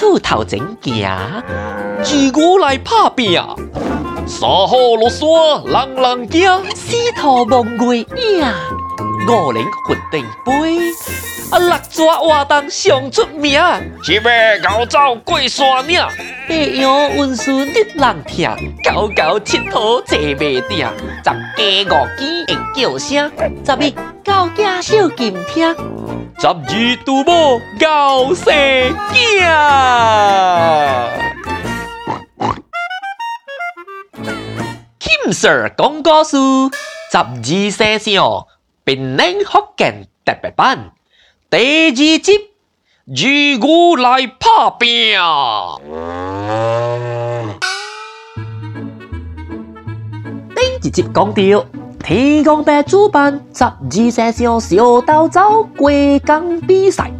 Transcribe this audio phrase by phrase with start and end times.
[0.00, 1.42] 厝头前行，
[2.02, 3.34] 自我来拍拼，
[4.26, 5.28] 山好落山
[5.66, 8.46] 人人惊，四头望月影，
[9.28, 10.90] 五棱分地杯，
[11.50, 13.60] 啊六蛇活动上出名，
[14.02, 14.30] 七马
[14.62, 16.02] 高走过山岭，
[16.50, 18.50] 八羊运顺得人听，
[18.82, 20.36] 九九七兔坐马
[20.68, 20.84] 顶，
[21.22, 23.30] 十家五鸡会叫声，
[23.64, 23.94] 十一
[24.24, 25.72] 高架小金听。
[26.40, 28.52] 十二拄母咬生
[29.12, 29.14] 囝，
[34.98, 36.36] 金 Sir 讲故事，
[37.12, 38.48] 十二生肖
[38.82, 40.90] 本领福建特别版
[41.48, 42.49] 第二集，
[43.12, 44.88] 二五来打拼。
[50.54, 51.66] 第一集讲到。
[51.98, 57.10] 天公伯主办十二生肖小斗走过江比赛，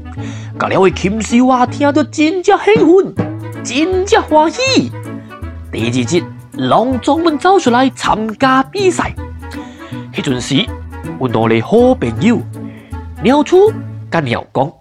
[0.59, 3.15] 甲两位禽兽啊听着真正兴奋，
[3.65, 4.91] 真正欢喜。
[5.73, 9.13] 第二集，龙专门走出来参加比赛。
[10.15, 10.65] 迄阵时，
[11.21, 12.39] 有两个好朋友，
[13.23, 13.73] 鸟鼠
[14.11, 14.80] 甲鸟公。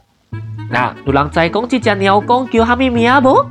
[0.69, 3.45] 那有人知讲这只鸟公叫啥物名无？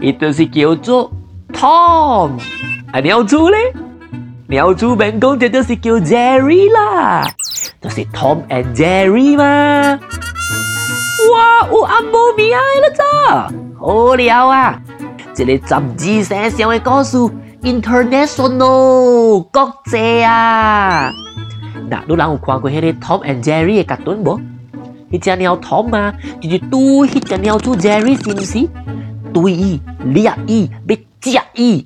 [0.00, 1.10] 伊就是叫做
[1.52, 2.38] Tom。
[2.92, 3.58] 啊，鸟猪咧？
[4.46, 7.26] 鸟鼠名公就就是叫 Jerry 啦，
[7.80, 9.98] 就是 Tom and Jerry 嘛。
[11.32, 13.50] 哇，有阿冇名了咋？
[13.80, 14.80] 好了啊，
[15.34, 15.80] 这个十二
[16.22, 17.16] 生肖的故事
[17.62, 21.10] ，international 国际啊。
[21.88, 24.38] 那你人有看过迄个 Tom and Jerry 的卡通无？
[25.10, 28.68] 迄只鸟 Tom 啊，就是对迄只鸟鼠 Jerry 是不是？
[29.32, 31.84] 对伊，猎伊，要食伊。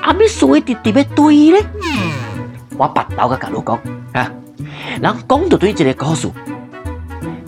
[0.00, 1.62] 阿咪所以直直要对咧，
[2.76, 3.78] 我拔刀甲甲你讲
[4.12, 4.32] 啊，
[5.00, 6.28] 人讲到对一个故事，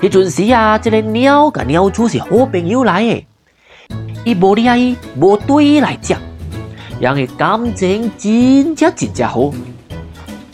[0.01, 3.27] 迄阵时啊，这个鸟甲鸟鼠是好朋友来的，
[4.25, 6.14] 伊无掠伊，无对伊来食，
[7.01, 9.53] 人的感情真正真正好，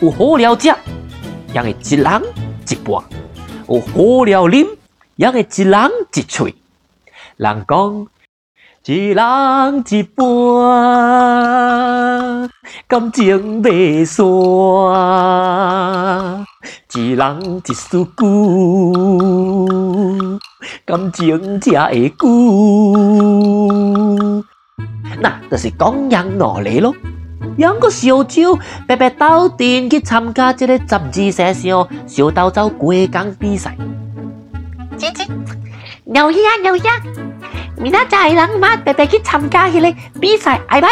[0.01, 0.75] 有好料食，
[1.53, 2.23] 人的一人
[2.67, 3.05] 一半，
[3.71, 4.67] 有好料啉，
[5.15, 6.57] 也会一人一嘴，
[7.37, 8.07] 人讲。
[8.87, 10.25] 一人一半，
[12.89, 14.25] 感情袂散；
[16.95, 18.19] 一人一丝久，
[20.87, 22.27] 感情才会久。
[25.21, 26.95] 那就是讲养老雷咯，
[27.57, 33.77] 杨个小酒白白到店去参加这个十二生肖小斗走过江比赛。
[34.97, 35.25] 姐姐，
[36.05, 37.03] 牛呀牛呀！
[37.77, 40.89] 明仔载人马白白去参加迄个比赛，爱歹？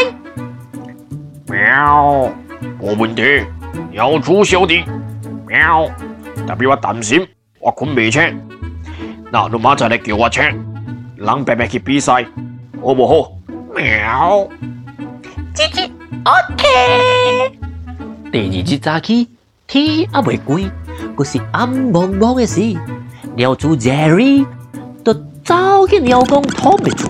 [1.47, 2.31] 喵，
[2.81, 3.23] 无问题。
[3.91, 4.85] 鸟鼠小弟，
[5.47, 5.89] 喵，
[6.47, 7.27] 特别我担心，
[7.61, 8.23] 我困未醒。
[9.31, 10.43] 那你马上来叫我请，
[11.17, 12.25] 人白白去比赛，
[12.83, 13.33] 好不好？
[13.75, 14.49] 喵，
[15.55, 15.91] 姐姐
[16.25, 17.59] ，OK。
[18.33, 19.29] 第二日早起，
[19.67, 20.61] 天还未光，
[21.17, 22.77] 可是暗蒙蒙的时，
[23.37, 24.47] 鸟鼠 Jerry。
[25.45, 27.09] 走去鸟公 Tom 的厝，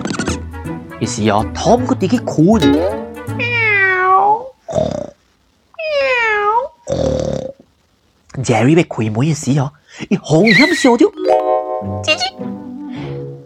[1.01, 2.65] 于是哦，Tom 佢哋去哭呢。
[3.37, 4.39] 喵
[5.75, 5.83] 喵
[8.41, 9.71] ，Jerry 要开门的时候，
[10.07, 11.11] 伊红险笑着。
[12.01, 12.33] 姐姐，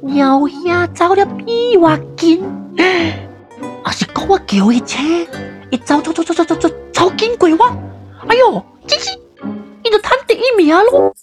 [0.02, 2.44] 鸟兄走了比我紧，
[2.78, 2.86] 啊
[3.94, 5.02] 是讲我叫一车，
[5.70, 7.66] 伊走走走走走走走，超紧过我。
[8.28, 9.12] 哎呦，姐姐，
[9.84, 11.14] 伊就摊第一名咯。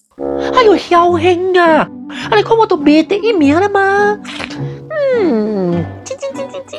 [0.54, 1.88] 哎呦，侥幸啊！
[2.30, 2.36] 啊！
[2.36, 4.18] 你看我都没第一名了吗？
[5.18, 6.78] 嗯，叽叽叽叽叽，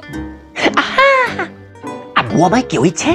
[0.75, 1.49] 啊哈！
[2.15, 3.11] 啊，我咪叫一车，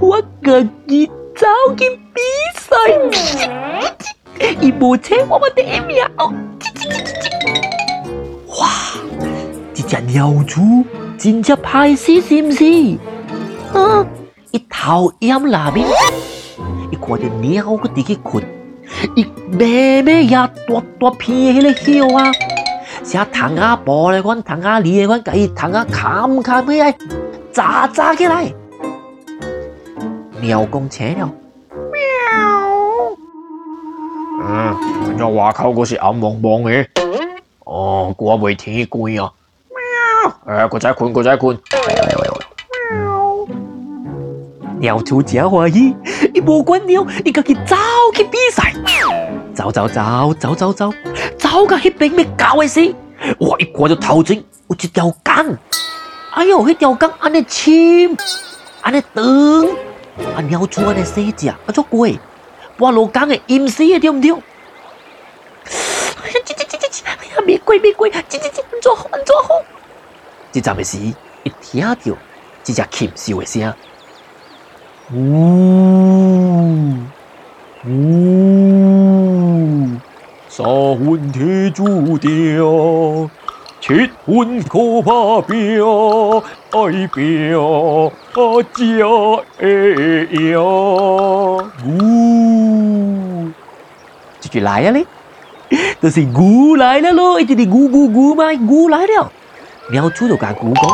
[0.00, 2.20] 我自己走进比
[2.58, 2.76] 赛，
[4.60, 6.32] 一部车我咪第一名哦！
[6.58, 8.68] 叽叽叽叽叽，哇！
[9.72, 10.84] 这只鸟猪
[11.20, 12.64] 真正歹死是不是？
[13.78, 14.06] 啊！
[14.52, 15.86] 一头烟那边，
[16.90, 18.42] 一看到鸟个地去困。
[19.14, 22.32] 伊慢慢也大大片的迄个叶啊，
[23.04, 26.96] 像糖啊薄的款，糖啊离的款，甲伊糖啊砍砍起来，
[27.52, 28.50] 炸炸起来。
[30.40, 31.30] 鸟公醒了，
[31.68, 31.98] 喵。
[34.42, 34.74] 嗯，
[35.06, 36.86] 人家外口阁是暗蒙蒙的，
[37.66, 39.30] 哦，我未天光啊。
[40.20, 40.36] 喵。
[40.46, 41.58] 哎，阁再困，阁再困。
[42.92, 43.46] 喵。
[44.78, 45.94] 鸟出真欢喜，
[46.32, 47.76] 伊无管鸟，伊家己走
[48.14, 48.72] 去比赛。
[49.54, 50.90] 走走走走走走，
[51.38, 52.94] 走到迄边要搞的时，
[53.40, 53.58] 哇！
[53.58, 54.36] 一看到头前
[54.68, 55.58] 有一条江，
[56.30, 58.16] 哎呦，迄条江安尼深，
[58.80, 59.22] 安尼长，
[60.34, 62.18] 啊鸟鼠安尼细只，啊足贵，
[62.78, 64.30] 跋落江的淹死的对不对？
[64.32, 64.40] 哎呀，
[66.46, 69.48] 这这这这，哎呀，别鬼别鬼，这这这，做好做好。
[70.52, 71.14] 这阵时一
[71.62, 73.72] 听到这只禽兽的声，
[75.14, 76.96] 呜
[77.86, 77.90] 呜，
[80.48, 83.30] 三魂铁注定，
[83.80, 85.80] 七魂可怕变，
[86.72, 88.10] 爱变啊
[88.74, 88.74] 家
[89.56, 90.58] 会赢，
[91.86, 93.48] 呜，
[94.40, 95.06] 这句来呀嘞。
[96.00, 99.30] 都是牛来了咯，一直的牛牛牛嘛，牛来了。
[99.90, 100.84] 苗猪就甲牛讲：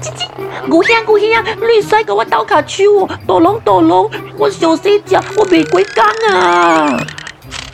[0.00, 0.26] 叽叽，
[0.66, 6.98] 牛兄牛兄，你使给我倒卡手哦，大龙大龙，我小细只，我袂过江啊。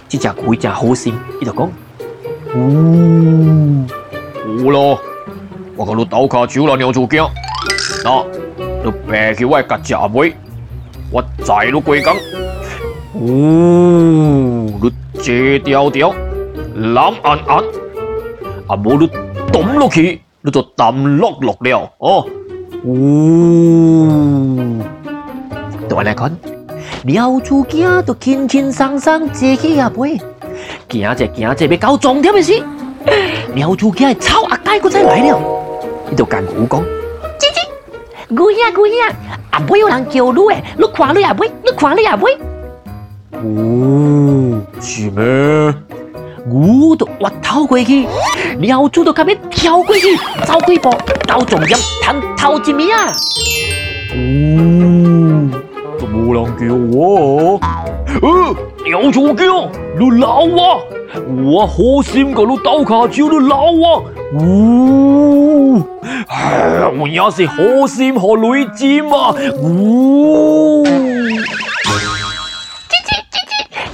[0.09, 1.71] 这只牛真好心，伊就讲：
[2.57, 3.87] 呜，
[4.59, 5.01] 有咯，
[5.77, 7.31] 我给你倒卡手了，苗猪囝，
[8.03, 8.25] 那
[8.85, 10.35] 你别去我家吃尾，
[11.13, 12.17] 我载你过江。
[13.15, 16.13] 呜，你这条条。
[16.75, 17.59] 蓝暗暗，
[18.69, 18.77] 啊！
[18.77, 19.11] 无你
[19.53, 22.25] 抌落去，你就抌落落了哦。
[22.85, 24.09] 呜，
[25.89, 26.37] 对来看，
[27.05, 30.21] 苗猪囝都轻轻松松坐起阿背，
[30.89, 32.63] 行者行者要到终点的时，
[33.53, 35.41] 苗猪囝的草阿呆阁再来了，
[36.13, 36.81] 伊就干牛讲：
[37.37, 37.61] 姐姐，
[38.29, 39.17] 牛兄牛兄，
[39.51, 42.39] 阿背有人叫你诶，你看你阿背，你看你阿背。
[43.33, 45.75] 哦，是咩？
[46.51, 48.07] 牛都挖头过去，
[48.59, 50.17] 苗猪都准备跳过去，
[50.47, 50.91] 走几步
[51.27, 52.89] 到终点，探头一名。
[54.11, 55.51] 哦，
[55.99, 57.61] 都无人叫我。
[58.23, 59.69] 呃，苗猪叫，
[59.99, 60.81] 你闹我，
[61.45, 64.05] 我好心给你倒卡手，你闹我。
[64.35, 65.83] 哦，
[66.29, 69.35] 唉，我也是好心和雷尖嘛。
[69.63, 70.85] 哦。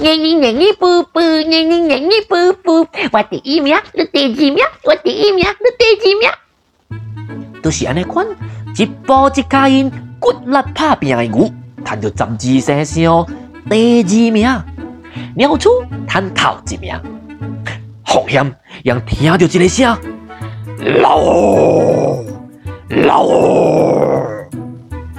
[0.05, 6.29] 年年年年步步，年年年年步步，我第一名，你第二名，我第一名，你第二名。
[7.63, 8.23] 都是安尼款，
[8.77, 11.51] 一波一脚印，骨力打拼的牛，
[11.83, 13.25] 赚到十二生肖
[13.67, 14.47] 第二名，
[15.35, 15.71] 苗猪
[16.07, 16.93] 赚头一名。
[18.03, 19.97] 红险让听到这个声，
[21.01, 22.21] 老
[22.89, 23.27] 老，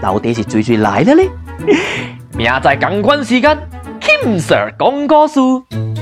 [0.00, 1.22] 到底是水水来了呢？
[2.36, 3.58] 明仔同款时间。
[4.06, 5.34] 金 Sir 讲故事，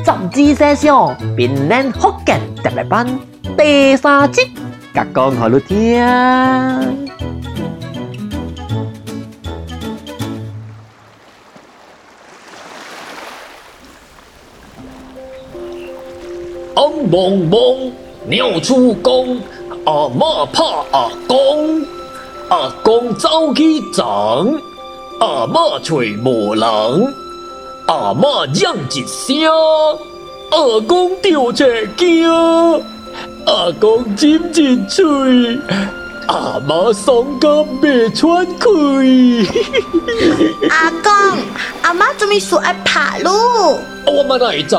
[0.05, 3.19] 十二生肖变脸福建特别版
[3.57, 4.43] 第三集，
[4.93, 5.99] 甲讲好你听。
[16.77, 17.93] 嗡嗡嗡，
[18.29, 19.41] 鸟出公，
[19.87, 20.63] 阿妈怕
[20.93, 21.81] 阿公，
[22.51, 24.47] 阿公走去长，
[25.21, 27.24] 阿妈吹无人。
[27.87, 29.37] 阿嬷嚷一声，
[30.51, 31.67] 阿公掉车
[31.99, 32.27] 惊，
[33.45, 35.05] 阿公尖尖嘴，
[36.27, 37.51] 阿妈伤感
[37.83, 39.47] 未喘气。
[40.71, 41.39] 阿公，
[41.83, 43.31] 阿妈做咩说爱爬路？
[44.07, 44.75] 我嘛哪会知？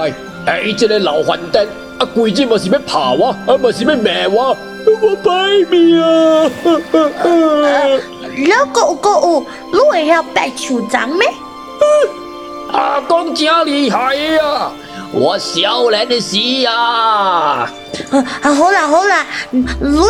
[0.47, 1.67] 哎，这个老番颠，
[1.99, 4.57] 啊，规日嘛是要爬我，啊，嘛是要骂我，
[5.03, 6.49] 我歹命啊！
[8.49, 11.27] 老狗狗，你会晓白手掌咩？
[12.75, 14.69] 阿公真厉害呀！
[15.13, 17.71] 我少年的时呀，啊，
[18.41, 19.61] 好啦好啦，你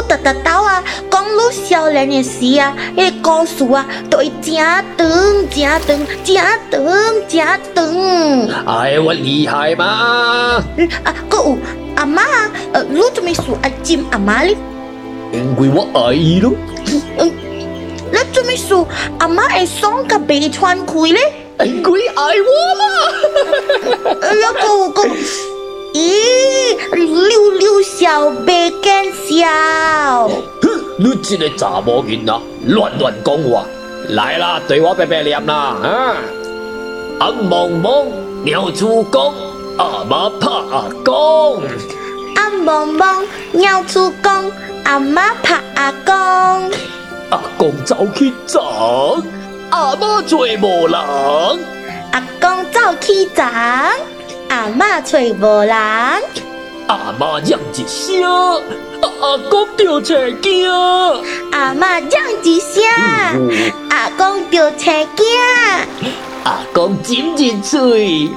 [0.07, 4.83] 得得到啊，讲你少年的时啊，那个故事啊，都会真长
[5.85, 6.87] 真长真
[7.27, 8.65] 长真长。
[8.65, 9.85] 哎，我厉害吗？
[11.03, 11.57] 啊，阁有
[11.97, 12.23] 阿妈，
[12.73, 14.57] 呃，你做咩说爱亲阿妈哩？
[15.31, 16.51] 因为我爱伊咯。
[17.19, 17.31] 嗯，
[18.11, 18.87] 你做咩说
[19.19, 21.44] 阿妈会爽甲袂喘气咧？
[21.63, 22.83] 因为爱我嘛，
[24.41, 25.05] 老公公，
[25.93, 30.27] 咦，溜溜小白干笑，
[30.61, 32.33] 哼，你这个查某囡仔，
[32.67, 33.65] 乱乱讲话，
[34.09, 36.17] 来啦，对我白白念啦，啊，
[37.19, 38.11] 阿蒙蒙，
[38.43, 39.33] 鸟出公，
[39.77, 41.63] 阿妈怕阿公，
[42.35, 44.51] 阿蒙蒙，鸟出公，
[44.83, 46.13] 阿妈怕阿公，
[47.29, 49.21] 阿公走去找。
[49.71, 50.95] 阿妈找无人，
[52.11, 53.43] 阿公走去找，
[54.49, 55.75] 阿妈找无人，
[56.87, 58.23] 阿妈嚷一声，
[59.21, 60.69] 阿公掉车惊，
[61.51, 62.11] 阿妈嚷
[62.43, 62.83] 一声，
[63.89, 65.25] 阿公掉车惊，
[66.43, 68.29] 阿公尖尖嘴，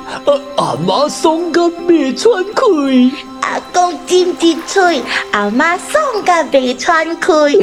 [0.57, 7.59] 阿妈爽甲未喘气，阿公尖尖嘴，阿妈爽甲未喘气。